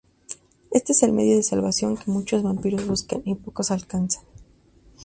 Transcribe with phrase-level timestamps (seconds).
[0.71, 4.23] Este es el medio de salvación que muchos vampiros buscan, y pocos alcanzan.